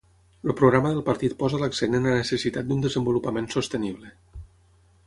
[0.45, 4.13] El programa del partit posa l'accent en la necessitat d'un desenvolupament sostenible.